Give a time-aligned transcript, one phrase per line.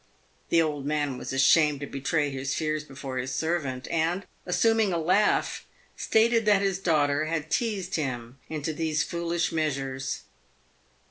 [0.49, 4.97] The old man was ashamed to betray his fears before his servant, and, assuming a
[4.97, 5.63] laugh,
[5.95, 10.23] stated that his daughter had teased him into these foolish measures.